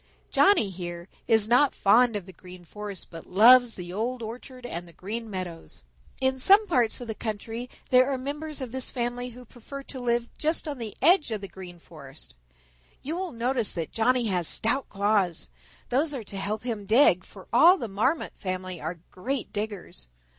"Johnny, 0.31 0.71
here, 0.71 1.07
is 1.27 1.47
not 1.47 1.75
fond 1.75 2.15
of 2.15 2.25
the 2.25 2.33
Green 2.33 2.65
Forest, 2.65 3.11
but 3.11 3.27
loves 3.29 3.75
the 3.75 3.93
Old 3.93 4.23
orchard 4.23 4.65
and 4.65 4.87
the 4.87 4.93
Green 4.93 5.29
Meadows. 5.29 5.83
In 6.19 6.39
some 6.39 6.65
parts 6.65 6.99
of 7.01 7.07
the 7.07 7.13
country 7.13 7.69
there 7.91 8.09
are 8.11 8.17
members 8.17 8.61
of 8.61 8.73
his 8.73 8.89
family 8.89 9.29
who 9.29 9.45
prefer 9.45 9.83
to 9.83 9.99
live 9.99 10.27
just 10.39 10.67
on 10.67 10.79
the 10.79 10.95
edge 11.03 11.29
of 11.29 11.41
the 11.41 11.47
Green 11.47 11.77
Forest. 11.77 12.33
You 13.03 13.15
will 13.15 13.31
notice 13.31 13.73
that 13.73 13.91
Johnny 13.91 14.25
has 14.25 14.47
stout 14.47 14.89
claws. 14.89 15.49
Those 15.89 16.15
are 16.15 16.23
to 16.23 16.35
help 16.37 16.63
him 16.63 16.87
dig, 16.87 17.23
for 17.23 17.47
all 17.53 17.77
the 17.77 17.87
Marmot 17.87 18.33
family 18.35 18.81
are 18.81 19.01
great 19.11 19.53
diggers. 19.53 20.07